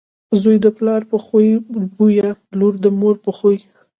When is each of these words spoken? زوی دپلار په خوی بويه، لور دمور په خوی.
زوی 0.41 0.57
دپلار 0.67 1.01
په 1.11 1.17
خوی 1.25 1.49
بويه، 1.95 2.29
لور 2.59 2.73
دمور 2.83 3.15
په 3.25 3.31
خوی. 3.37 3.57